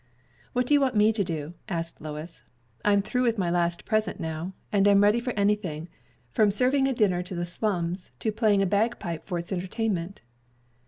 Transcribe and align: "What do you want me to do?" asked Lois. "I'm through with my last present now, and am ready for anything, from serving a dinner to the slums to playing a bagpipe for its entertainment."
"What 0.53 0.65
do 0.65 0.73
you 0.73 0.81
want 0.81 0.95
me 0.95 1.13
to 1.13 1.23
do?" 1.23 1.53
asked 1.69 2.01
Lois. 2.01 2.41
"I'm 2.83 3.03
through 3.03 3.21
with 3.21 3.37
my 3.37 3.51
last 3.51 3.85
present 3.85 4.19
now, 4.19 4.53
and 4.71 4.87
am 4.87 5.03
ready 5.03 5.19
for 5.19 5.29
anything, 5.33 5.89
from 6.31 6.49
serving 6.49 6.87
a 6.87 6.93
dinner 6.95 7.21
to 7.21 7.35
the 7.35 7.45
slums 7.45 8.09
to 8.17 8.31
playing 8.31 8.63
a 8.63 8.65
bagpipe 8.65 9.27
for 9.27 9.37
its 9.37 9.51
entertainment." 9.51 10.21